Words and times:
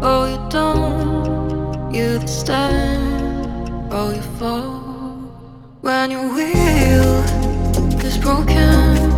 Oh, 0.00 0.26
you 0.26 0.48
don't. 0.48 1.92
You 1.92 2.24
stand. 2.26 3.92
Oh, 3.92 4.12
you 4.14 4.22
fall. 4.38 4.78
When 5.80 6.10
your 6.12 6.32
wheel 6.32 7.24
is 8.04 8.16
broken, 8.18 9.10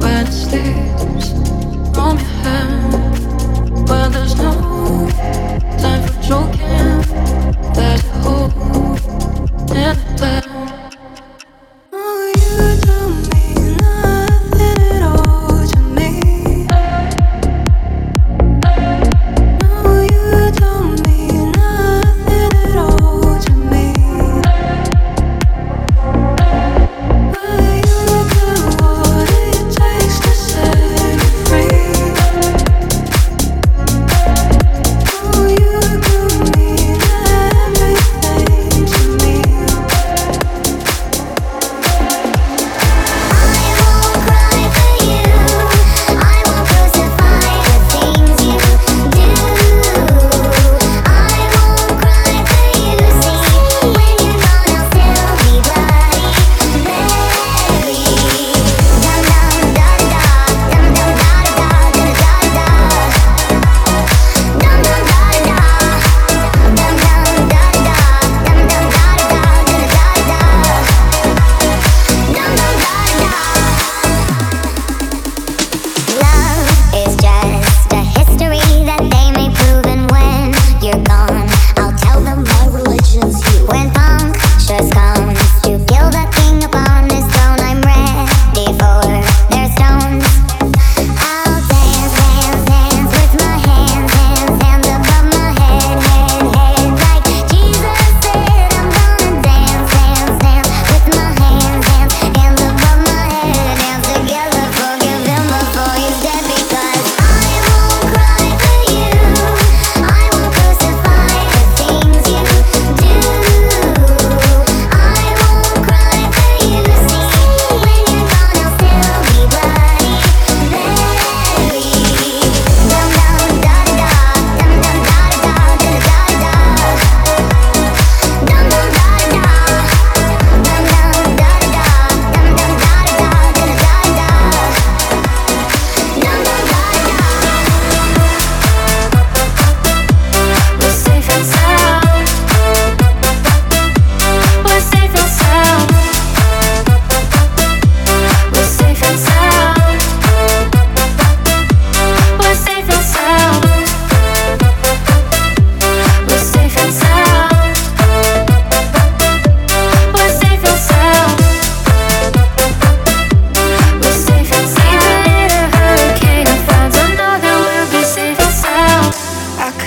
when 0.00 0.26
it 0.26 0.32
slips 0.32 1.30
from 1.92 2.16
your 2.18 2.34
hand, 2.44 3.88
when 3.88 4.12
there's 4.12 4.36
no 4.36 5.08
time 5.78 6.02
for 6.06 6.22
joking. 6.22 7.49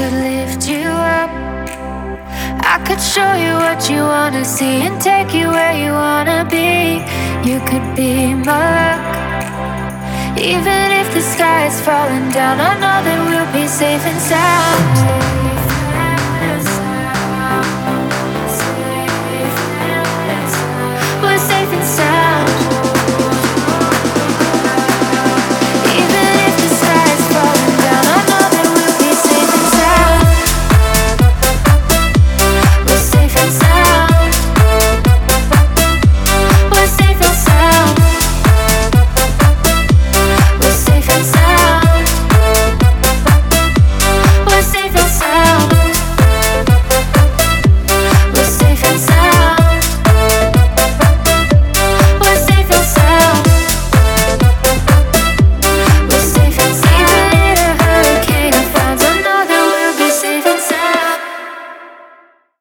could 0.04 0.20
lift 0.20 0.68
you 0.68 0.84
up. 0.84 1.30
I 2.74 2.76
could 2.86 3.00
show 3.00 3.32
you 3.46 3.54
what 3.66 3.90
you 3.90 4.02
wanna 4.02 4.44
see 4.44 4.82
and 4.88 5.02
take 5.02 5.34
you 5.34 5.48
where 5.48 5.76
you 5.84 5.92
wanna 5.94 6.44
be. 6.58 7.00
You 7.50 7.60
could 7.70 7.88
be 7.96 8.34
my 8.34 8.64
luck. 8.78 9.04
Even 10.38 10.86
if 11.02 11.08
the 11.14 11.22
sky 11.22 11.68
is 11.68 11.80
falling 11.88 12.28
down, 12.32 12.60
I 12.60 12.74
know 12.84 13.00
that 13.08 13.20
we'll 13.28 13.52
be 13.54 13.66
safe 13.66 14.06
and 14.12 14.20
sound. 14.32 15.53